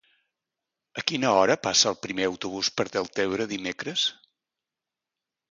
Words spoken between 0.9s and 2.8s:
A quina hora passa el primer autobús